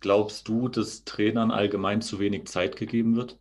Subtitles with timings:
[0.00, 3.40] Glaubst du, dass Trainern allgemein zu wenig Zeit gegeben wird?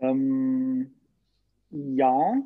[0.00, 0.94] Ähm,
[1.70, 2.42] ja,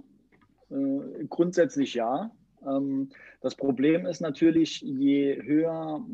[0.69, 2.31] äh, grundsätzlich ja.
[2.67, 3.09] Ähm,
[3.41, 6.05] das Problem ist natürlich, je höher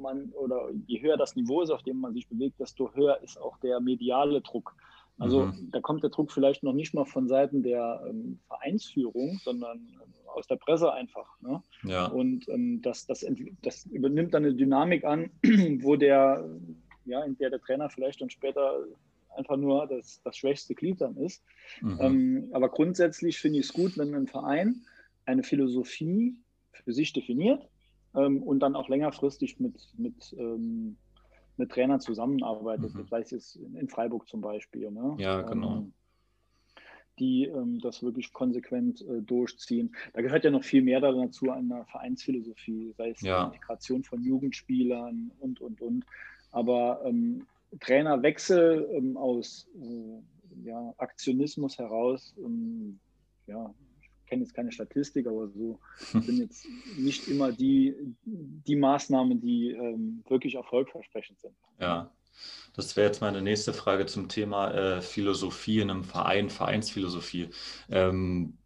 [0.00, 3.36] man oder je höher das Niveau ist, auf dem man sich bewegt, desto höher ist
[3.40, 4.76] auch der mediale Druck.
[5.18, 5.70] Also mhm.
[5.70, 9.88] da kommt der Druck vielleicht noch nicht mal von Seiten der ähm, Vereinsführung, sondern
[10.26, 11.28] aus der Presse einfach.
[11.40, 11.62] Ne?
[11.84, 12.06] Ja.
[12.06, 13.24] Und ähm, das, das,
[13.62, 15.30] das übernimmt dann eine Dynamik an,
[15.82, 16.48] wo der,
[17.04, 18.84] ja, in der der Trainer vielleicht dann später
[19.36, 21.42] einfach nur das, das schwächste Glied dann ist.
[21.80, 21.98] Mhm.
[22.00, 24.82] Ähm, aber grundsätzlich finde ich es gut, wenn ein Verein
[25.24, 26.36] eine Philosophie
[26.72, 27.68] für sich definiert
[28.14, 30.96] ähm, und dann auch längerfristig mit, mit, ähm,
[31.56, 32.94] mit Trainern zusammenarbeitet.
[32.94, 32.98] Mhm.
[32.98, 34.90] Das heißt in Freiburg zum Beispiel.
[34.90, 35.16] Ne?
[35.18, 35.76] Ja, genau.
[35.76, 35.92] Ähm,
[37.18, 39.94] die ähm, das wirklich konsequent äh, durchziehen.
[40.14, 43.40] Da gehört ja noch viel mehr dazu an der Vereinsphilosophie, sei es ja.
[43.44, 46.06] die Integration von Jugendspielern und, und, und.
[46.50, 47.46] Aber ähm,
[47.80, 52.98] Trainerwechsel ähm, aus äh, ja, Aktionismus heraus, ähm,
[53.46, 53.74] ja,
[54.32, 56.66] kenne jetzt keine Statistik, aber so sind jetzt
[56.96, 57.94] nicht immer die,
[58.24, 61.54] die Maßnahmen, die ähm, wirklich erfolgversprechend sind.
[61.78, 62.10] Ja,
[62.74, 67.50] das wäre jetzt meine nächste Frage zum Thema äh, Philosophie in einem Verein, Vereinsphilosophie.
[67.90, 68.56] Ähm,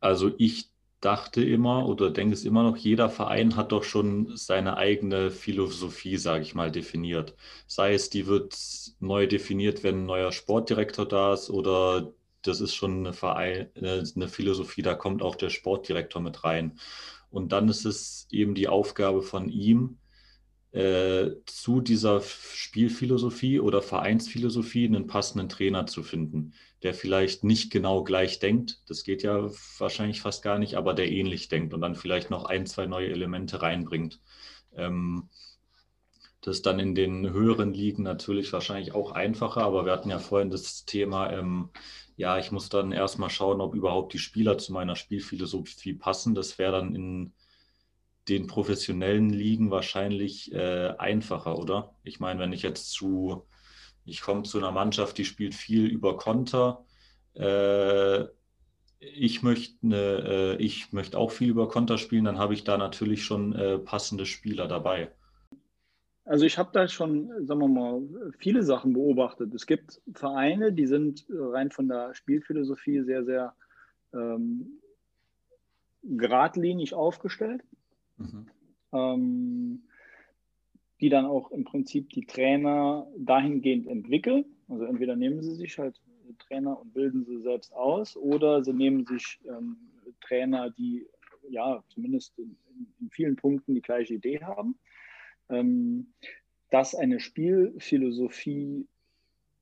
[0.00, 0.68] also ich
[1.00, 6.18] dachte immer oder denke es immer noch, jeder Verein hat doch schon seine eigene Philosophie,
[6.18, 7.34] sage ich mal, definiert.
[7.66, 8.54] Sei es, die wird
[8.98, 12.12] neu definiert, wenn ein neuer Sportdirektor da ist oder
[12.42, 16.78] das ist schon eine, Verein, äh, eine Philosophie, da kommt auch der Sportdirektor mit rein.
[17.30, 19.98] Und dann ist es eben die Aufgabe von ihm,
[20.72, 28.04] äh, zu dieser Spielphilosophie oder Vereinsphilosophie einen passenden Trainer zu finden, der vielleicht nicht genau
[28.04, 31.96] gleich denkt, das geht ja wahrscheinlich fast gar nicht, aber der ähnlich denkt und dann
[31.96, 34.20] vielleicht noch ein, zwei neue Elemente reinbringt.
[34.76, 35.28] Ähm,
[36.40, 40.18] das ist dann in den höheren Ligen natürlich wahrscheinlich auch einfacher, aber wir hatten ja
[40.18, 41.70] vorhin das Thema, ähm,
[42.20, 46.34] ja, ich muss dann erstmal schauen, ob überhaupt die Spieler zu meiner Spielphilosophie passen.
[46.34, 47.32] Das wäre dann in
[48.28, 51.94] den professionellen Ligen wahrscheinlich äh, einfacher, oder?
[52.04, 53.46] Ich meine, wenn ich jetzt zu,
[54.04, 56.84] ich komme zu einer Mannschaft, die spielt viel über Konter.
[57.32, 58.24] Äh,
[58.98, 62.76] ich möchte ne, äh, ich möchte auch viel über Konter spielen, dann habe ich da
[62.76, 65.10] natürlich schon äh, passende Spieler dabei.
[66.24, 69.54] Also ich habe da schon, sagen wir mal, viele Sachen beobachtet.
[69.54, 73.54] Es gibt Vereine, die sind rein von der Spielphilosophie sehr, sehr
[74.12, 74.80] ähm,
[76.02, 77.62] geradlinig aufgestellt
[78.20, 78.46] mhm.
[78.92, 79.82] ähm,
[81.00, 84.44] die dann auch im Prinzip die Trainer dahingehend entwickeln.
[84.68, 86.00] Also entweder nehmen sie sich halt
[86.38, 89.76] Trainer und bilden sie selbst aus oder sie nehmen sich ähm,
[90.20, 91.06] Trainer, die
[91.48, 92.56] ja zumindest in,
[93.00, 94.78] in, vielen Punkten die gleiche Idee haben.
[95.50, 96.12] Ähm,
[96.70, 98.86] dass eine Spielphilosophie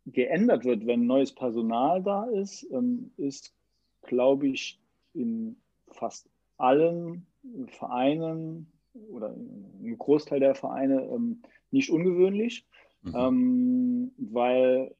[0.06, 3.54] geändert wird, wenn neues Personal da ist, ähm, ist,
[4.02, 4.80] glaube ich,
[5.14, 5.56] in
[5.90, 6.28] fast
[6.58, 7.26] allen
[7.68, 8.70] Vereinen
[9.10, 12.66] oder im Großteil der Vereine ähm, nicht ungewöhnlich,
[13.02, 14.12] mhm.
[14.16, 14.94] weil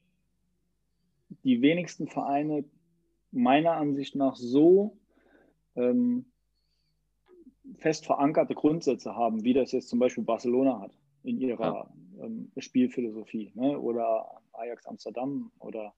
[1.43, 2.63] die wenigsten Vereine
[3.31, 4.97] meiner Ansicht nach so
[5.75, 6.25] ähm,
[7.79, 10.91] fest verankerte Grundsätze haben, wie das jetzt zum Beispiel Barcelona hat
[11.23, 12.25] in ihrer ja.
[12.25, 13.79] ähm, Spielphilosophie ne?
[13.79, 15.93] oder Ajax Amsterdam oder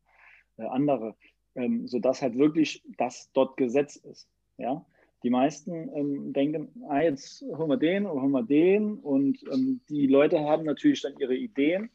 [0.58, 1.16] äh, andere,
[1.56, 4.28] ähm, sodass halt wirklich das dort Gesetz ist.
[4.58, 4.86] Ja?
[5.24, 8.96] Die meisten ähm, denken, ah, jetzt holen wir den und holen wir den.
[8.96, 11.92] Und ähm, die Leute haben natürlich dann ihre Ideen.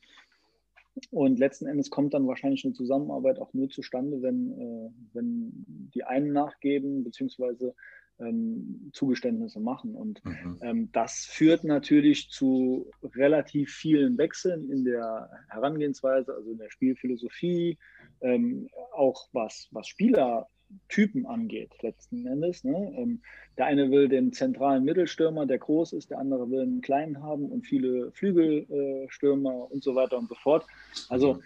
[1.11, 5.51] Und letzten Endes kommt dann wahrscheinlich eine Zusammenarbeit auch nur zustande, wenn, äh, wenn
[5.95, 7.75] die einen nachgeben, beziehungsweise
[8.19, 9.95] ähm, Zugeständnisse machen.
[9.95, 10.59] Und mhm.
[10.63, 17.79] ähm, das führt natürlich zu relativ vielen Wechseln in der Herangehensweise, also in der Spielphilosophie,
[18.21, 20.49] ähm, auch was, was Spieler
[20.89, 22.65] Typen angeht, letzten Endes.
[22.65, 22.95] Ne?
[22.97, 23.23] Ähm,
[23.57, 27.47] der eine will den zentralen Mittelstürmer, der groß ist, der andere will einen kleinen haben
[27.47, 30.67] und viele Flügelstürmer äh, und so weiter und so fort.
[31.09, 31.41] Also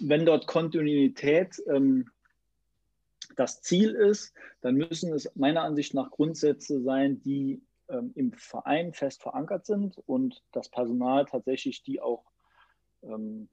[0.00, 2.06] wenn dort Kontinuität ähm,
[3.36, 8.92] das Ziel ist, dann müssen es meiner Ansicht nach Grundsätze sein, die ähm, im Verein
[8.92, 12.24] fest verankert sind und das Personal tatsächlich die auch
[13.02, 13.48] ähm,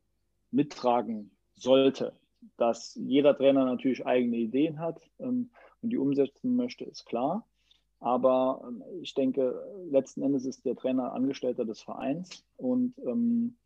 [0.51, 2.17] mittragen sollte
[2.57, 5.51] dass jeder Trainer natürlich eigene Ideen hat ähm,
[5.81, 7.47] und die umsetzen möchte, ist klar.
[7.99, 13.57] Aber ähm, ich denke, letzten Endes ist der Trainer Angestellter des Vereins und ähm,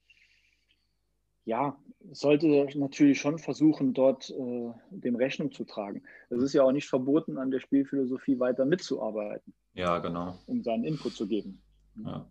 [1.47, 1.77] ja,
[2.11, 6.03] sollte natürlich schon versuchen, dort äh, dem Rechnung zu tragen.
[6.29, 9.53] Es ist ja auch nicht verboten, an der Spielphilosophie weiter mitzuarbeiten.
[9.73, 10.37] Ja, genau.
[10.45, 11.61] Um seinen Input zu geben.
[12.03, 12.27] Ja.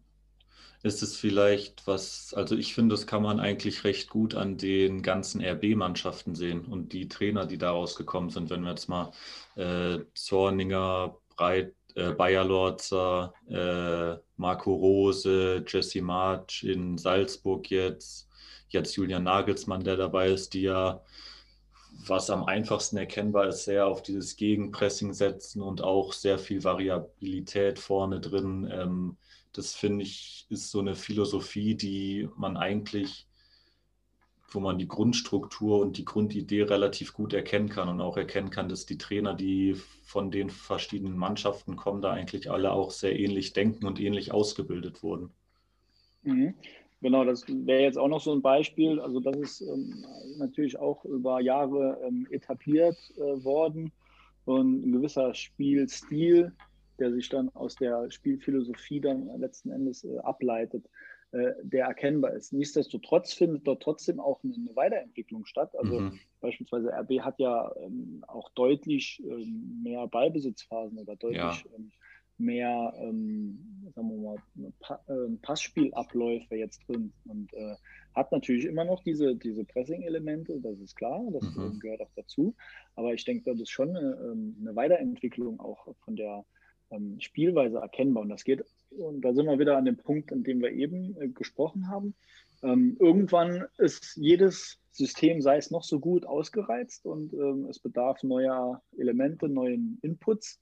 [0.82, 5.00] Ist es vielleicht was, also ich finde, das kann man eigentlich recht gut an den
[5.02, 8.50] ganzen RB-Mannschaften sehen und die Trainer, die daraus gekommen sind.
[8.50, 9.12] Wenn wir jetzt mal
[9.56, 18.25] äh, Zorninger, Breit, äh, Bayer Lorzer, äh, Marco Rose, Jesse March in Salzburg jetzt,
[18.76, 21.02] jetzt Julian Nagelsmann, der dabei ist, die ja,
[22.06, 27.78] was am einfachsten erkennbar ist, sehr auf dieses Gegenpressing setzen und auch sehr viel Variabilität
[27.78, 28.68] vorne drin.
[28.70, 29.16] Ähm,
[29.52, 33.26] das finde ich, ist so eine Philosophie, die man eigentlich,
[34.50, 38.68] wo man die Grundstruktur und die Grundidee relativ gut erkennen kann und auch erkennen kann,
[38.68, 39.74] dass die Trainer, die
[40.04, 45.02] von den verschiedenen Mannschaften kommen, da eigentlich alle auch sehr ähnlich denken und ähnlich ausgebildet
[45.02, 45.30] wurden.
[46.22, 46.54] Mhm.
[47.02, 49.00] Genau, das wäre jetzt auch noch so ein Beispiel.
[49.00, 50.04] Also das ist ähm,
[50.38, 53.92] natürlich auch über Jahre ähm, etabliert äh, worden
[54.46, 56.52] und ein gewisser Spielstil,
[56.98, 60.88] der sich dann aus der Spielphilosophie dann letzten Endes äh, ableitet,
[61.32, 62.52] äh, der erkennbar ist.
[62.52, 65.76] Nichtsdestotrotz findet dort trotzdem auch eine, Weiterentwicklung statt.
[65.76, 66.18] Also mhm.
[66.40, 71.54] beispielsweise RB hat ja ähm, auch deutlich ähm, mehr Ballbesitzphasen oder deutlich ja.
[72.38, 77.76] Ähm, mehr, ähm, sagen wir mal, pa äh, Passspielabläufe jetzt drin und äh,
[78.14, 81.78] hat natürlich immer noch diese, diese Pressing-Elemente, das ist klar, das mhm.
[81.80, 82.54] gehört auch dazu.
[82.94, 86.44] Aber ich denke, das ist schon eine, ähm, eine Weiterentwicklung auch von der
[86.90, 88.22] ähm, Spielweise erkennbar.
[88.22, 91.20] Und das geht, und da sind wir wieder an dem Punkt, an dem wir eben
[91.20, 92.14] äh, gesprochen haben.
[92.62, 98.22] Ähm, irgendwann ist jedes System, sei es noch so gut, ausgereizt und ähm, es bedarf
[98.22, 100.58] neuer Elemente, neuen Inputs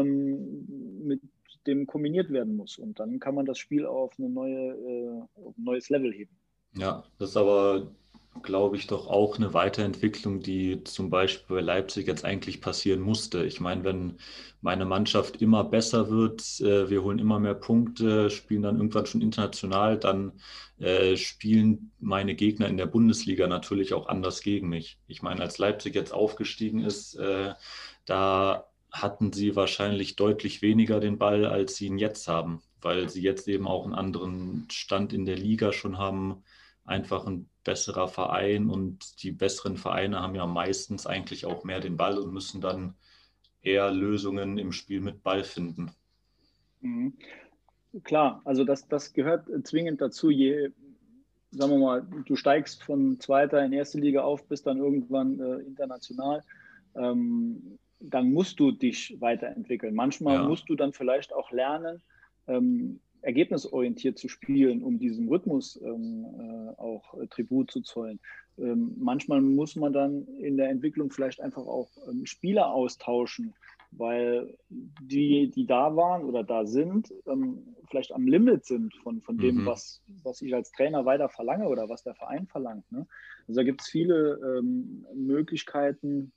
[0.00, 0.66] ähm,
[1.04, 1.20] mit
[1.66, 2.78] dem kombiniert werden muss.
[2.78, 6.36] Und dann kann man das Spiel auf, eine neue, äh, ein neues Level heben.
[6.76, 7.92] Ja, das ist aber,
[8.42, 13.44] glaube ich, doch auch eine Weiterentwicklung, die zum Beispiel bei Leipzig jetzt eigentlich passieren musste.
[13.44, 14.14] Ich meine, wenn
[14.60, 19.22] meine Mannschaft immer besser wird, äh, wir holen immer mehr Punkte, spielen dann irgendwann schon
[19.22, 20.32] international, dann
[20.78, 24.98] äh, spielen meine Gegner in der Bundesliga natürlich auch anders gegen mich.
[25.06, 27.54] Ich meine, als Leipzig jetzt aufgestiegen ist, äh,
[28.04, 33.22] da hatten sie wahrscheinlich deutlich weniger den Ball, als sie ihn jetzt haben, weil sie
[33.22, 36.44] jetzt eben auch einen anderen Stand in der Liga schon haben,
[36.84, 41.96] einfach ein besserer Verein und die besseren Vereine haben ja meistens eigentlich auch mehr den
[41.96, 42.94] Ball und müssen dann
[43.62, 45.90] eher Lösungen im Spiel mit Ball finden.
[46.80, 47.14] Mhm.
[48.04, 50.70] Klar, also das, das gehört zwingend dazu, je,
[51.50, 55.58] sagen wir mal, du steigst von zweiter in erste Liga auf, bist dann irgendwann äh,
[55.60, 56.42] international.
[56.96, 57.78] Ähm,
[58.10, 59.94] dann musst du dich weiterentwickeln.
[59.94, 60.48] Manchmal ja.
[60.48, 62.02] musst du dann vielleicht auch lernen,
[62.46, 68.20] ähm, ergebnisorientiert zu spielen, um diesem Rhythmus ähm, äh, auch äh, Tribut zu zollen.
[68.58, 73.54] Ähm, manchmal muss man dann in der Entwicklung vielleicht einfach auch ähm, Spieler austauschen,
[73.90, 79.38] weil die, die da waren oder da sind, ähm, vielleicht am Limit sind von, von
[79.38, 79.66] dem, mhm.
[79.66, 82.90] was, was ich als Trainer weiter verlange oder was der Verein verlangt.
[82.92, 83.06] Ne?
[83.48, 86.32] Also da gibt es viele ähm, Möglichkeiten,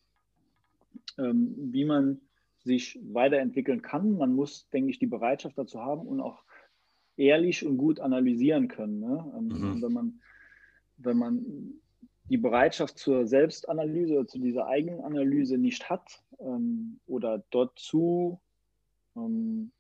[1.18, 2.22] ähm, wie man
[2.64, 4.18] sich weiterentwickeln kann.
[4.18, 6.44] Man muss, denke ich, die Bereitschaft dazu haben und auch
[7.16, 9.00] ehrlich und gut analysieren können.
[9.00, 9.34] Ne?
[9.38, 9.82] Ähm, mhm.
[9.82, 10.22] Wenn man,
[10.98, 11.46] wenn man
[12.30, 18.40] die Bereitschaft zur Selbstanalyse oder zu dieser eigenen Analyse nicht hat ähm, oder dort zu,
[19.16, 19.72] ähm,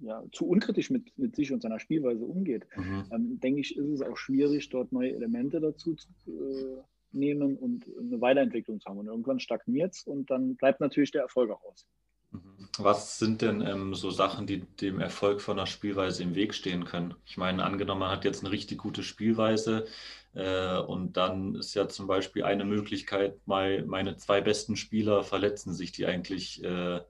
[0.00, 3.04] ja, zu unkritisch mit, mit sich und seiner Spielweise umgeht, mhm.
[3.10, 7.84] ähm, denke ich, ist es auch schwierig, dort neue Elemente dazu zu, äh, nehmen und
[7.98, 8.98] eine Weiterentwicklung zu haben.
[8.98, 11.86] Und irgendwann stagniert es und dann bleibt natürlich der Erfolg auch aus.
[12.30, 12.68] Mhm.
[12.78, 16.84] Was sind denn ähm, so Sachen, die dem Erfolg von einer Spielweise im Weg stehen
[16.84, 17.14] können?
[17.26, 19.86] Ich meine, angenommen, man hat jetzt eine richtig gute Spielweise
[20.34, 25.74] äh, und dann ist ja zum Beispiel eine Möglichkeit, mein, meine zwei besten Spieler verletzen
[25.74, 27.00] sich, die eigentlich äh,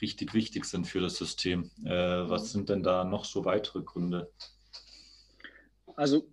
[0.00, 1.70] richtig wichtig sind für das System.
[1.84, 4.30] Äh, was sind denn da noch so weitere Gründe?
[5.96, 6.28] Also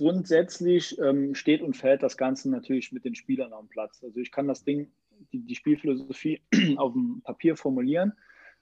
[0.00, 4.02] grundsätzlich ähm, steht und fällt das Ganze natürlich mit den Spielern am Platz.
[4.02, 4.90] Also ich kann das Ding,
[5.30, 6.40] die, die Spielphilosophie
[6.78, 8.14] auf dem Papier formulieren,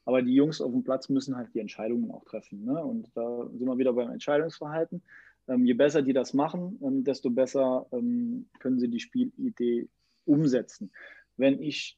[0.04, 2.64] aber die Jungs auf dem Platz müssen halt die Entscheidungen auch treffen.
[2.64, 2.84] Ne?
[2.84, 5.00] Und da sind wir wieder beim Entscheidungsverhalten.
[5.46, 9.86] Ähm, je besser die das machen, ähm, desto besser ähm, können sie die Spielidee
[10.24, 10.90] umsetzen.
[11.36, 11.96] Wenn ich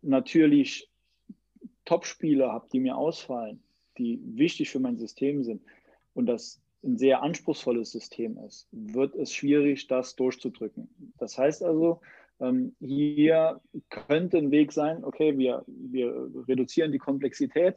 [0.00, 0.88] natürlich
[1.86, 3.64] Top-Spieler habe, die mir ausfallen,
[3.98, 5.60] die wichtig für mein System sind
[6.14, 10.88] und das ein sehr anspruchsvolles System ist, wird es schwierig, das durchzudrücken.
[11.18, 12.00] Das heißt also,
[12.40, 13.60] ähm, hier
[13.90, 17.76] könnte ein Weg sein, okay, wir, wir reduzieren die Komplexität,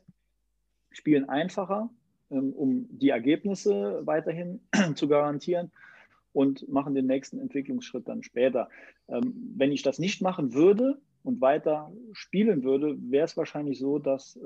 [0.92, 1.90] spielen einfacher,
[2.32, 4.62] ähm, um die Ergebnisse weiterhin
[4.96, 5.72] zu garantieren
[6.32, 8.70] und machen den nächsten Entwicklungsschritt dann später.
[9.10, 14.00] Ähm, wenn ich das nicht machen würde und weiter spielen würde, wäre es wahrscheinlich so,
[14.00, 14.38] dass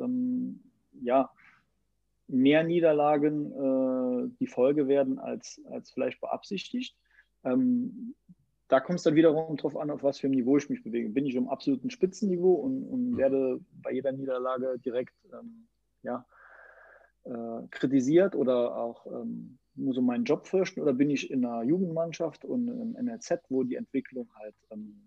[1.01, 1.31] ja,
[2.27, 3.55] mehr Niederlagen äh,
[4.39, 6.95] die Folge werden als, als vielleicht beabsichtigt.
[7.43, 8.15] Ähm,
[8.67, 11.09] da kommt es dann wiederum darauf an, auf was für ein Niveau ich mich bewege.
[11.09, 13.17] Bin ich im absoluten Spitzenniveau und, und mhm.
[13.17, 15.67] werde bei jeder Niederlage direkt ähm,
[16.03, 16.25] ja,
[17.23, 21.63] äh, kritisiert oder auch ähm, muss um meinen Job fürchten oder bin ich in einer
[21.63, 24.99] Jugendmannschaft und im NRZ, wo die Entwicklung halt ähm,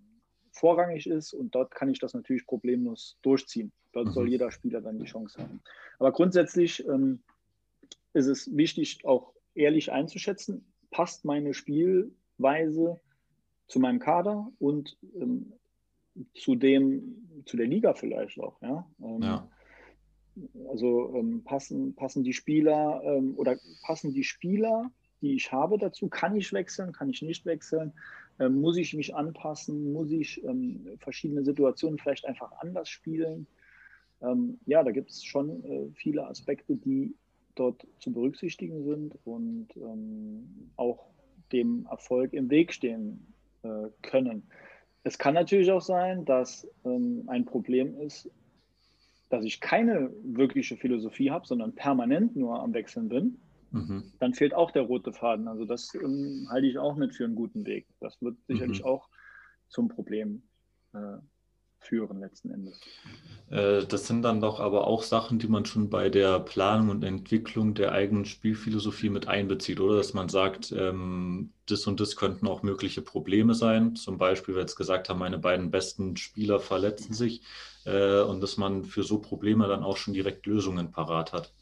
[0.52, 3.72] vorrangig ist und dort kann ich das natürlich problemlos durchziehen.
[3.92, 4.12] Dort mhm.
[4.12, 5.60] soll jeder Spieler dann die Chance haben.
[5.98, 7.22] Aber grundsätzlich ähm,
[8.12, 13.00] ist es wichtig, auch ehrlich einzuschätzen, passt meine Spielweise
[13.66, 15.52] zu meinem Kader und ähm,
[16.34, 18.60] zu dem, zu der Liga vielleicht auch.
[18.62, 18.86] Ja.
[19.00, 19.48] Ähm, ja.
[20.68, 24.90] Also ähm, passen, passen die Spieler ähm, oder passen die Spieler,
[25.20, 27.92] die ich habe dazu, kann ich wechseln, kann ich nicht wechseln,
[28.38, 33.46] ähm, muss ich mich anpassen, muss ich ähm, verschiedene Situationen vielleicht einfach anders spielen.
[34.66, 37.14] ja, da gibt es schon äh, viele Aspekte, die
[37.54, 39.68] dort zu berücksichtigen sind und
[40.76, 41.10] auch
[41.52, 44.44] dem Erfolg im Weg stehen äh, können.
[45.02, 48.30] Es kann natürlich auch sein, dass ähm, ein Problem ist,
[49.30, 53.38] dass ich keine wirkliche Philosophie habe, sondern permanent nur am Wechseln bin.
[53.70, 54.12] Mhm.
[54.18, 55.46] Dann fehlt auch der rote Faden.
[55.46, 57.86] Also das ähm, halte ich auch nicht für einen guten Weg.
[58.00, 58.86] Das wird sicherlich mhm.
[58.86, 59.08] auch
[59.68, 60.42] zum Problem
[60.92, 61.18] äh,
[61.80, 62.80] führen letzten Endes.
[63.50, 67.02] Äh, das sind dann doch aber auch Sachen, die man schon bei der Planung und
[67.02, 69.96] Entwicklung der eigenen Spielphilosophie mit einbezieht, oder?
[69.96, 73.96] Dass man sagt, ähm, das und das könnten auch mögliche Probleme sein.
[73.96, 77.42] Zum Beispiel, wir jetzt gesagt haben, meine beiden besten Spieler verletzen sich
[77.86, 81.52] äh, und dass man für so Probleme dann auch schon direkt Lösungen parat hat.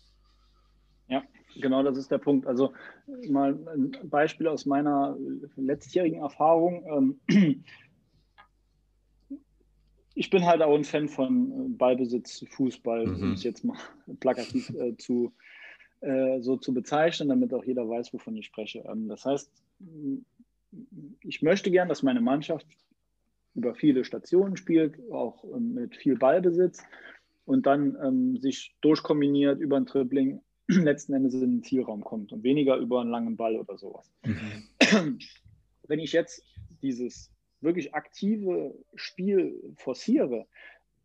[1.08, 1.22] Ja,
[1.58, 2.46] genau das ist der Punkt.
[2.46, 2.72] Also
[3.28, 5.16] mal ein Beispiel aus meiner
[5.56, 7.18] letztjährigen Erfahrung.
[7.30, 7.64] Ähm,
[10.18, 13.22] ich bin halt auch ein Fan von äh, Ballbesitz, Fußball, mhm.
[13.22, 13.78] um es jetzt mal
[14.20, 15.32] plakativ äh, zu,
[16.00, 18.84] äh, so zu bezeichnen, damit auch jeder weiß, wovon ich spreche.
[18.90, 19.48] Ähm, das heißt,
[21.22, 22.66] ich möchte gern, dass meine Mannschaft
[23.54, 26.82] über viele Stationen spielt, auch ähm, mit viel Ballbesitz
[27.44, 32.42] und dann ähm, sich durchkombiniert über ein Dribbling letzten Endes in den Zielraum kommt und
[32.42, 34.10] weniger über einen langen Ball oder sowas.
[34.24, 35.18] Mhm.
[35.86, 36.42] Wenn ich jetzt
[36.82, 40.46] dieses wirklich aktive Spiel forciere,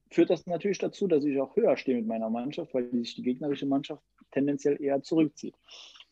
[0.09, 3.23] führt das natürlich dazu, dass ich auch höher stehe mit meiner Mannschaft, weil sich die
[3.23, 5.55] gegnerische Mannschaft tendenziell eher zurückzieht.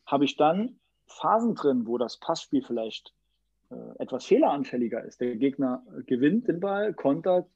[0.06, 3.14] Habe ich dann Phasen drin, wo das Passspiel vielleicht
[3.70, 7.48] äh, etwas fehleranfälliger ist, der Gegner gewinnt den Ball, kontert,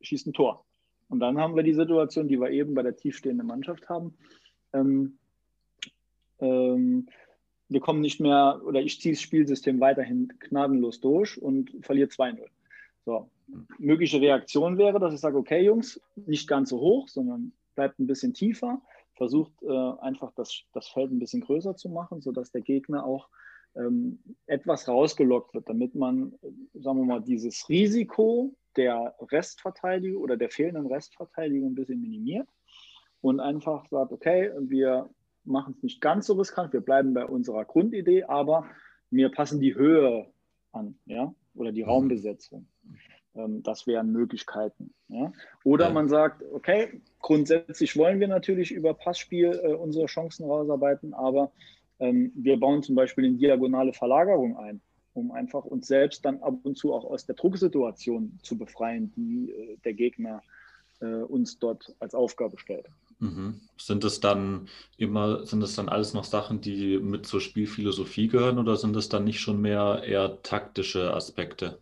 [0.00, 0.64] schießt ein Tor.
[1.08, 4.16] Und dann haben wir die Situation, die wir eben bei der tiefstehenden Mannschaft haben.
[4.72, 5.18] Ähm,
[6.38, 7.08] ähm,
[7.70, 12.44] wir kommen nicht mehr, oder ich ziehe das Spielsystem weiterhin gnadenlos durch und verliere 2-0.
[13.06, 13.30] So.
[13.78, 18.06] Mögliche Reaktion wäre, dass ich sage, okay, Jungs, nicht ganz so hoch, sondern bleibt ein
[18.06, 18.80] bisschen tiefer,
[19.14, 23.28] versucht äh, einfach das, das Feld ein bisschen größer zu machen, sodass der Gegner auch
[23.76, 26.32] ähm, etwas rausgelockt wird, damit man,
[26.74, 32.48] sagen wir mal, dieses Risiko der Restverteidigung oder der fehlenden Restverteidigung ein bisschen minimiert
[33.20, 35.08] und einfach sagt, okay, wir
[35.44, 38.66] machen es nicht ganz so riskant, wir bleiben bei unserer Grundidee, aber
[39.10, 40.26] wir passen die Höhe
[40.72, 41.90] an, ja, oder die mhm.
[41.90, 42.66] Raumbesetzung.
[43.34, 44.92] Ähm, das wären Möglichkeiten.
[45.08, 45.32] Ja?
[45.64, 45.92] Oder ja.
[45.92, 51.52] man sagt, okay, grundsätzlich wollen wir natürlich über Passspiel äh, unsere Chancen rausarbeiten, aber
[51.98, 54.80] ähm, wir bauen zum Beispiel eine diagonale Verlagerung ein,
[55.12, 59.50] um einfach uns selbst dann ab und zu auch aus der Drucksituation zu befreien, die
[59.50, 60.42] äh, der Gegner
[61.00, 62.86] äh, uns dort als Aufgabe stellt.
[63.20, 63.60] Mhm.
[63.76, 68.58] Sind es dann immer, sind es dann alles noch Sachen, die mit zur Spielphilosophie gehören
[68.58, 71.78] oder sind es dann nicht schon mehr eher taktische Aspekte?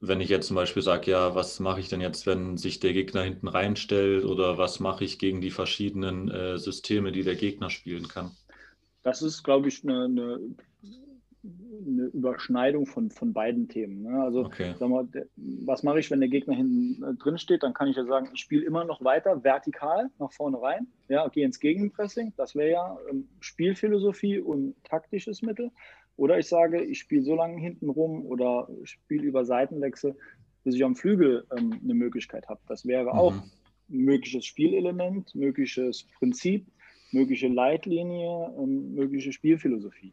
[0.00, 2.92] Wenn ich jetzt zum Beispiel sage, ja, was mache ich denn jetzt, wenn sich der
[2.92, 7.70] Gegner hinten reinstellt oder was mache ich gegen die verschiedenen äh, Systeme, die der Gegner
[7.70, 8.32] spielen kann?
[9.02, 10.40] Das ist, glaube ich, eine, eine
[11.44, 14.02] eine Überschneidung von, von beiden Themen.
[14.02, 14.22] Ne?
[14.22, 14.74] Also, okay.
[14.78, 17.62] sag mal, was mache ich, wenn der Gegner hinten äh, drin steht?
[17.62, 20.86] Dann kann ich ja sagen, ich spiele immer noch weiter vertikal nach vorne rein.
[21.08, 22.32] Ja, gehe ins Gegenpressing.
[22.36, 25.70] Das wäre ja ähm, Spielphilosophie und taktisches Mittel.
[26.16, 30.14] Oder ich sage, ich spiele so lange hinten rum oder spiele über Seitenwechsel,
[30.62, 32.60] bis ich am Flügel ähm, eine Möglichkeit habe.
[32.68, 33.18] Das wäre mhm.
[33.18, 36.66] auch ein mögliches Spielelement, mögliches Prinzip,
[37.10, 40.12] mögliche Leitlinie, ähm, mögliche Spielphilosophie.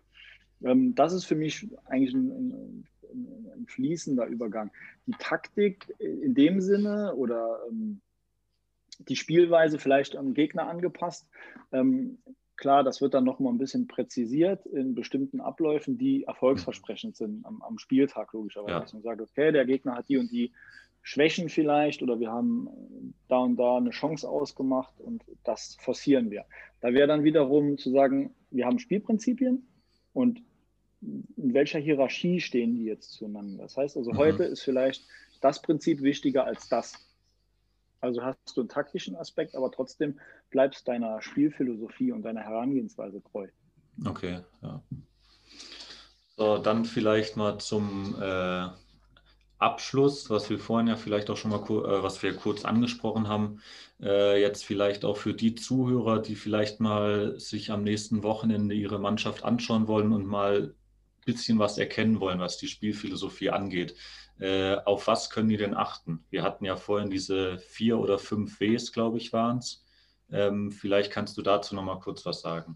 [0.63, 2.87] Ähm, das ist für mich eigentlich ein, ein,
[3.57, 4.71] ein, fließender Übergang.
[5.05, 8.01] Die Taktik in dem Sinne oder ähm,
[9.07, 11.27] die Spielweise vielleicht am Gegner angepasst.
[11.71, 12.17] Ähm,
[12.55, 17.61] klar, das wird dann nochmal ein bisschen präzisiert in bestimmten Abläufen, die erfolgsversprechend sind am,
[17.61, 18.87] am Spieltag logischerweise.
[18.87, 18.93] Ja.
[18.93, 20.51] Man sagt, okay, der Gegner hat die und die
[21.01, 26.45] Schwächen vielleicht oder wir haben da und da eine Chance ausgemacht und das forcieren wir.
[26.81, 29.65] Da wäre dann wiederum zu sagen, wir haben Spielprinzipien
[30.13, 30.41] und
[31.01, 33.63] in welcher Hierarchie stehen die jetzt zueinander.
[33.63, 34.17] Das heißt also, mhm.
[34.17, 35.05] heute ist vielleicht
[35.41, 36.93] das Prinzip wichtiger als das.
[38.01, 43.47] Also hast du einen taktischen Aspekt, aber trotzdem bleibst deiner Spielphilosophie und deiner Herangehensweise treu.
[44.05, 44.81] Okay, ja.
[46.37, 48.69] So, dann vielleicht mal zum äh,
[49.57, 53.61] Abschluss, was wir vorhin ja vielleicht auch schon mal, äh, was wir kurz angesprochen haben,
[54.01, 58.99] äh, jetzt vielleicht auch für die Zuhörer, die vielleicht mal sich am nächsten Wochenende ihre
[58.99, 60.73] Mannschaft anschauen wollen und mal
[61.25, 63.95] bisschen was erkennen wollen, was die Spielphilosophie angeht.
[64.39, 66.23] Äh, auf was können die denn achten?
[66.29, 69.83] Wir hatten ja vorhin diese vier oder fünf Ws, glaube ich, waren es.
[70.31, 72.75] Ähm, vielleicht kannst du dazu noch mal kurz was sagen.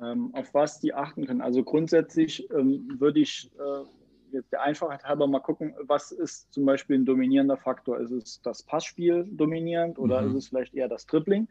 [0.00, 1.40] Ähm, auf was die achten können.
[1.40, 3.84] Also grundsätzlich ähm, würde ich äh,
[4.32, 7.98] jetzt der Einfachheit halber mal gucken, was ist zum Beispiel ein dominierender Faktor?
[7.98, 10.28] Ist es das Passspiel dominierend oder mhm.
[10.28, 11.48] ist es vielleicht eher das Dribbling?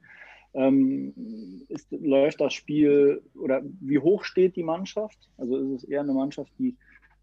[0.56, 5.30] Ähm, ist, läuft das Spiel oder wie hoch steht die Mannschaft?
[5.38, 6.76] Also ist es eher eine Mannschaft, die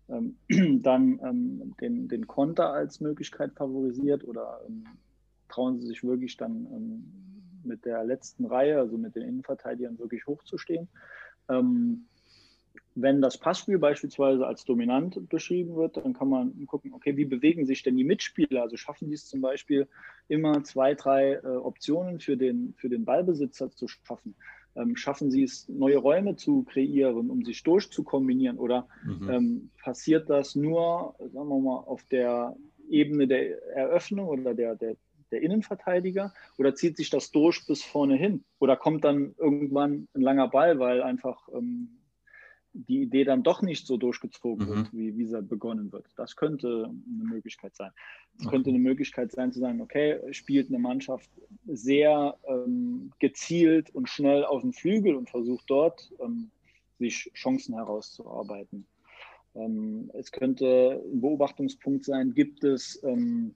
[0.09, 0.37] ähm,
[0.83, 4.85] dann ähm, den, den Konter als Möglichkeit favorisiert oder ähm,
[5.49, 7.05] trauen sie sich wirklich dann ähm,
[7.65, 10.89] mit der letzten Reihe, also mit den Innenverteidigern, wirklich hochzustehen?
[11.49, 12.07] Ähm,
[12.95, 17.65] wenn das Passspiel beispielsweise als dominant beschrieben wird, dann kann man gucken, okay, wie bewegen
[17.65, 18.63] sich denn die Mitspieler?
[18.63, 19.89] Also schaffen die es zum Beispiel
[20.29, 24.35] immer zwei, drei äh, Optionen für den, für den Ballbesitzer zu schaffen?
[24.75, 28.59] Ähm, schaffen sie es, neue Räume zu kreieren, um sich durchzukombinieren?
[28.59, 29.31] Oder mhm.
[29.31, 32.57] ähm, passiert das nur, sagen wir mal, auf der
[32.89, 34.97] Ebene der Eröffnung oder der, der,
[35.31, 36.33] der Innenverteidiger?
[36.59, 38.45] Oder zieht sich das durch bis vorne hin?
[38.59, 42.02] Oder kommt dann irgendwann ein langer Ball, weil einfach ähm,
[42.75, 44.71] die Idee dann doch nicht so durchgezogen mhm.
[44.71, 46.07] wird, wie, wie sie begonnen wird.
[46.17, 47.91] Das könnte eine Möglichkeit sein.
[48.39, 51.31] Es könnte eine Möglichkeit sein zu sagen, okay, spielt eine Mannschaft
[51.67, 56.51] sehr ähm, gezielt und schnell auf den Flügel und versucht dort ähm,
[56.99, 58.87] sich Chancen herauszuarbeiten.
[59.55, 63.55] Ähm, es könnte ein Beobachtungspunkt sein, gibt es ähm,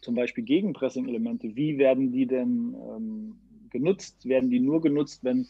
[0.00, 3.38] zum Beispiel Gegenpressing-Elemente, wie werden die denn ähm,
[3.70, 4.26] genutzt?
[4.26, 5.46] Werden die nur genutzt, wenn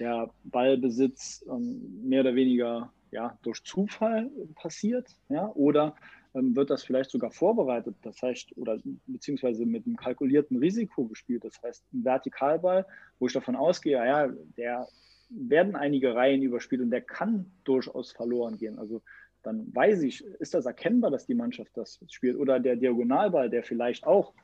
[0.00, 5.94] der Ballbesitz ähm, mehr oder weniger ja, durch Zufall passiert, ja, oder
[6.34, 11.44] ähm, wird das vielleicht sogar vorbereitet, das heißt, oder beziehungsweise mit einem kalkulierten Risiko gespielt,
[11.44, 12.86] das heißt, ein Vertikalball,
[13.18, 14.88] wo ich davon ausgehe, ja, der
[15.28, 18.78] werden einige Reihen überspielt und der kann durchaus verloren gehen.
[18.78, 19.02] Also
[19.42, 23.62] dann weiß ich, ist das erkennbar, dass die Mannschaft das spielt oder der Diagonalball, der
[23.62, 24.34] vielleicht auch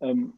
[0.00, 0.34] ähm,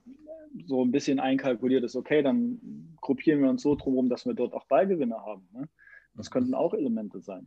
[0.67, 4.53] so ein bisschen einkalkuliert ist, okay, dann gruppieren wir uns so drum dass wir dort
[4.53, 5.49] auch Ballgewinner haben.
[5.53, 5.69] Ne?
[6.15, 6.33] Das mhm.
[6.33, 7.47] könnten auch Elemente sein.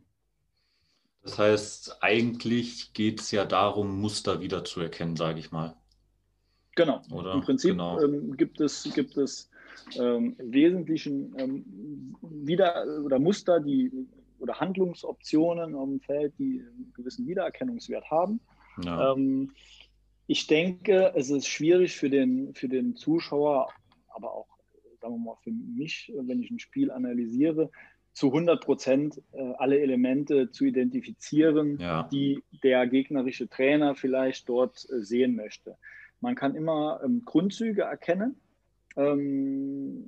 [1.22, 5.74] Das heißt, eigentlich geht es ja darum, Muster wieder zu erkennen, sage ich mal.
[6.76, 7.00] Genau.
[7.10, 7.34] Oder?
[7.34, 8.00] Im Prinzip genau.
[8.00, 9.50] ähm, gibt es, gibt es
[9.98, 13.90] ähm, im Wesentlichen ähm, wieder oder Muster, die
[14.38, 18.40] oder Handlungsoptionen am Feld, die einen gewissen Wiedererkennungswert haben.
[18.82, 19.12] Ja.
[19.12, 19.52] Ähm,
[20.26, 23.68] ich denke, es ist schwierig für den, für den Zuschauer,
[24.08, 24.48] aber auch,
[25.00, 27.70] sagen wir mal, für mich, wenn ich ein Spiel analysiere,
[28.14, 32.08] zu 100 Prozent äh, alle Elemente zu identifizieren, ja.
[32.12, 35.76] die der gegnerische Trainer vielleicht dort äh, sehen möchte.
[36.20, 38.36] Man kann immer ähm, Grundzüge erkennen,
[38.96, 40.04] ähm,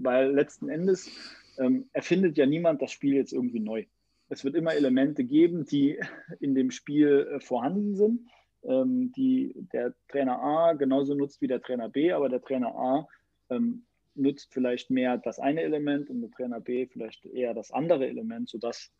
[0.00, 1.10] weil letzten Endes
[1.58, 3.84] ähm, erfindet ja niemand das Spiel jetzt irgendwie neu.
[4.28, 5.98] Es wird immer Elemente geben, die
[6.38, 8.20] in dem Spiel äh, vorhanden sind
[8.62, 13.08] ähm, die der Trainer A genauso nutzt wie der Trainer B, aber der Trainer A
[13.50, 18.06] ähm, nutzt vielleicht mehr das eine Element und der Trainer B vielleicht eher das andere
[18.06, 18.92] Element, sodass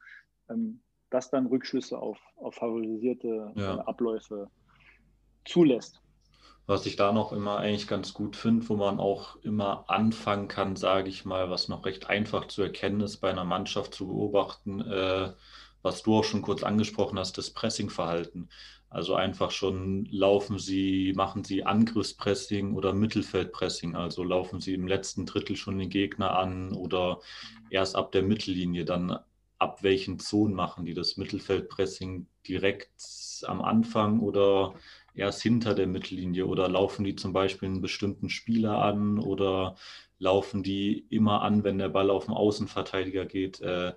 [0.48, 3.76] ähm, das dann Rückschlüsse auf, auf favorisierte ja.
[3.76, 4.50] äh, Abläufe
[5.44, 6.00] zulässt.
[6.66, 10.76] Was ich da noch immer eigentlich ganz gut finde, wo man auch immer anfangen kann,
[10.76, 14.82] sage ich mal, was noch recht einfach zu erkennen ist, bei einer Mannschaft zu beobachten,
[14.82, 15.32] äh,
[15.80, 18.50] was du auch schon kurz angesprochen hast, das Pressingverhalten.
[18.90, 23.94] Also einfach schon laufen sie, machen sie Angriffspressing oder Mittelfeldpressing.
[23.94, 27.20] Also laufen sie im letzten Drittel schon den Gegner an oder
[27.70, 28.84] erst ab der Mittellinie.
[28.86, 29.18] Dann
[29.58, 32.90] ab welchen Zonen machen die das Mittelfeldpressing direkt
[33.46, 34.74] am Anfang oder
[35.14, 39.76] erst hinter der Mittellinie oder laufen die zum Beispiel einen bestimmten Spieler an oder
[40.18, 43.60] laufen die immer an, wenn der Ball auf den Außenverteidiger geht.
[43.60, 43.92] Äh,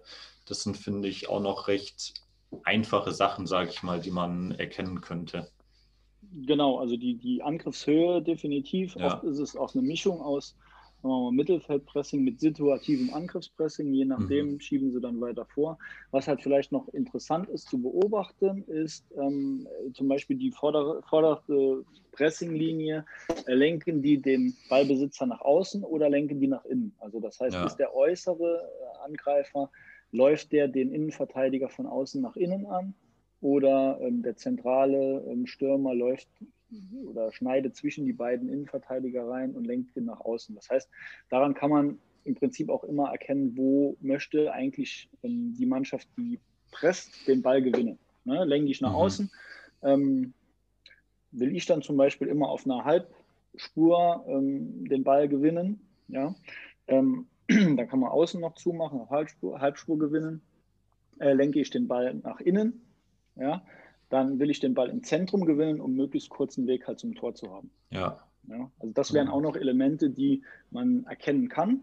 [0.46, 2.16] das sind, finde ich, auch noch recht
[2.64, 5.50] einfache Sachen, sage ich mal, die man erkennen könnte.
[6.34, 8.96] Genau, also die, die Angriffshöhe definitiv.
[8.96, 9.08] Ja.
[9.08, 10.56] Oft ist es auch eine Mischung aus
[11.04, 14.60] Mittelfeldpressing mit situativem Angriffspressing, je nachdem mhm.
[14.60, 15.80] schieben sie dann weiter vor.
[16.12, 21.84] Was halt vielleicht noch interessant ist zu beobachten, ist ähm, zum Beispiel die vordere, vordere
[22.12, 23.06] Pressinglinie,
[23.48, 26.94] äh, lenken die den Ballbesitzer nach außen oder lenken die nach innen?
[27.00, 27.66] Also das heißt, ja.
[27.66, 29.72] ist der äußere äh, Angreifer,
[30.12, 32.94] läuft der den Innenverteidiger von außen nach innen an
[33.42, 36.30] oder ähm, der zentrale ähm, Stürmer läuft
[37.06, 40.56] oder schneidet zwischen die beiden Innenverteidiger rein und lenkt ihn nach außen.
[40.56, 40.90] Das heißt,
[41.30, 46.40] daran kann man im Prinzip auch immer erkennen, wo möchte eigentlich ähm, die Mannschaft, die
[46.72, 47.98] presst, den Ball gewinnen.
[48.24, 48.46] Ne?
[48.46, 48.96] Lenke ich nach mhm.
[48.96, 49.32] außen,
[49.84, 50.34] ähm,
[51.32, 55.82] will ich dann zum Beispiel immer auf einer Halbspur ähm, den Ball gewinnen.
[56.08, 56.36] Ja?
[57.62, 60.42] Ähm, da kann man außen noch zumachen, auf Halbspur, Halbspur gewinnen.
[61.20, 62.82] Äh, lenke ich den Ball nach innen.
[63.36, 63.64] Ja?
[64.12, 67.34] dann will ich den Ball im Zentrum gewinnen, um möglichst kurzen Weg halt zum Tor
[67.34, 67.72] zu haben.
[67.90, 68.20] Ja.
[68.48, 71.80] ja also das wären auch noch Elemente, die man erkennen kann,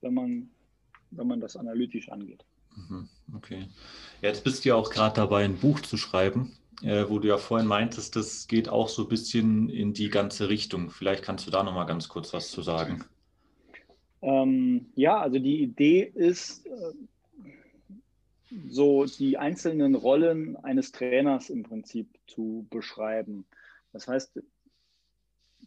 [0.00, 0.48] wenn man,
[1.10, 2.44] wenn man das analytisch angeht.
[2.76, 3.66] Mhm, okay.
[4.22, 7.36] Jetzt bist du ja auch gerade dabei, ein Buch zu schreiben, äh, wo du ja
[7.36, 10.90] vorhin meintest, das geht auch so ein bisschen in die ganze Richtung.
[10.90, 13.04] Vielleicht kannst du da nochmal ganz kurz was zu sagen.
[14.22, 16.92] Ähm, ja, also die Idee ist, äh,
[18.68, 23.44] so die einzelnen Rollen eines Trainers im Prinzip zu beschreiben.
[23.92, 24.40] Das heißt,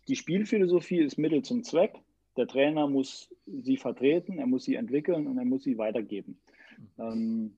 [0.07, 1.95] die Spielphilosophie ist Mittel zum Zweck.
[2.37, 6.39] Der Trainer muss sie vertreten, er muss sie entwickeln und er muss sie weitergeben.
[6.97, 7.57] Ähm,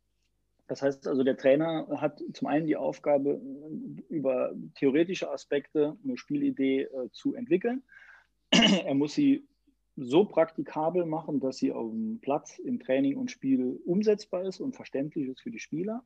[0.67, 3.41] das heißt also, der Trainer hat zum einen die Aufgabe,
[4.09, 7.83] über theoretische Aspekte eine Spielidee äh, zu entwickeln.
[8.51, 9.45] er muss sie
[9.95, 14.75] so praktikabel machen, dass sie auf dem Platz im Training und Spiel umsetzbar ist und
[14.75, 16.03] verständlich ist für die Spieler.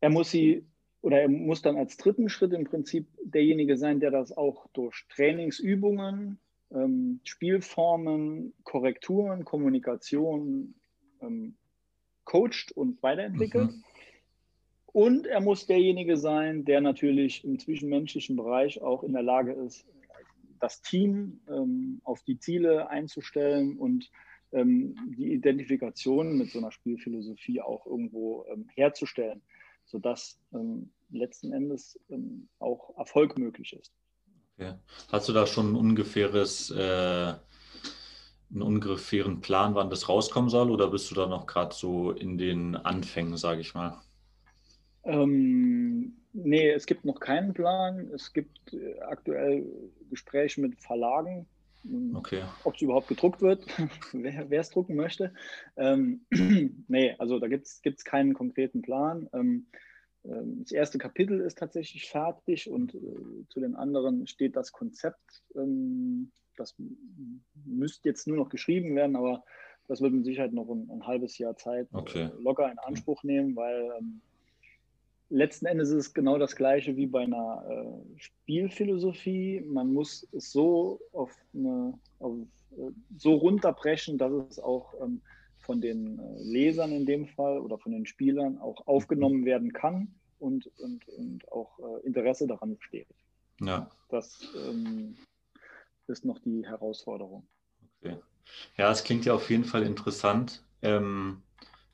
[0.00, 0.66] Er muss sie
[1.00, 5.04] oder er muss dann als dritten Schritt im Prinzip derjenige sein, der das auch durch
[5.08, 6.38] Trainingsübungen,
[6.70, 10.74] ähm, Spielformen, Korrekturen, Kommunikation
[11.20, 11.56] ähm,
[12.24, 13.72] coacht und weiterentwickelt.
[13.72, 13.84] Mhm.
[14.86, 19.86] Und er muss derjenige sein, der natürlich im zwischenmenschlichen Bereich auch in der Lage ist,
[20.62, 24.08] das Team ähm, auf die Ziele einzustellen und
[24.52, 29.42] ähm, die Identifikation mit so einer Spielphilosophie auch irgendwo ähm, herzustellen,
[29.86, 33.92] sodass ähm, letzten Endes ähm, auch Erfolg möglich ist.
[34.56, 34.74] Okay.
[35.10, 37.34] Hast du da schon ein ungefähres, äh,
[38.52, 42.38] einen ungefähren Plan, wann das rauskommen soll, oder bist du da noch gerade so in
[42.38, 44.00] den Anfängen, sage ich mal?
[45.04, 48.10] Ähm, Nee, es gibt noch keinen Plan.
[48.12, 49.66] Es gibt äh, aktuell
[50.08, 51.46] Gespräche mit Verlagen,
[51.82, 52.42] hm, okay.
[52.64, 53.66] ob es überhaupt gedruckt wird,
[54.12, 55.34] wer es drucken möchte.
[55.76, 56.24] Ähm,
[56.88, 59.28] nee, also da gibt es keinen konkreten Plan.
[59.34, 59.66] Ähm,
[60.24, 65.42] ähm, das erste Kapitel ist tatsächlich fertig und äh, zu den anderen steht das Konzept.
[65.54, 66.74] Ähm, das
[67.66, 69.44] müsste jetzt nur noch geschrieben werden, aber
[69.86, 72.24] das wird mit Sicherheit noch ein, ein halbes Jahr Zeit okay.
[72.24, 74.22] äh, locker in Anspruch nehmen, weil ähm,
[75.32, 79.62] letzten Endes ist es genau das Gleiche wie bei einer äh, Spielphilosophie.
[79.66, 82.36] Man muss es so auf eine, auf,
[82.72, 85.22] äh, so runterbrechen, dass es auch ähm,
[85.58, 90.14] von den äh, Lesern in dem Fall oder von den Spielern auch aufgenommen werden kann
[90.38, 93.08] und, und, und auch äh, Interesse daran besteht.
[93.60, 93.90] Ja.
[94.10, 95.16] Das ähm,
[96.08, 97.46] ist noch die Herausforderung.
[98.00, 98.16] Okay.
[98.76, 100.64] Ja, es klingt ja auf jeden Fall interessant.
[100.82, 101.42] Ähm,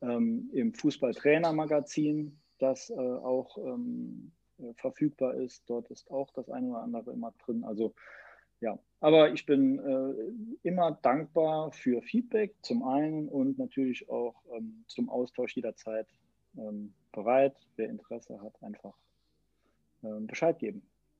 [0.00, 6.68] Ähm, Im Fußballtrainermagazin, das äh, auch ähm, äh, verfügbar ist, dort ist auch das eine
[6.68, 7.64] oder andere immer drin.
[7.64, 7.94] Also
[8.60, 14.84] ja, aber ich bin äh, immer dankbar für Feedback zum einen und natürlich auch ähm,
[14.88, 16.06] zum Austausch jederzeit
[16.56, 17.54] ähm, bereit.
[17.76, 18.94] Wer Interesse hat, einfach
[20.02, 20.82] ähm, Bescheid geben.